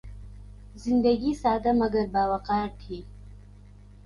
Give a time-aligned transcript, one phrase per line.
[0.75, 3.01] زندگی سادہ مگر باوقار تھی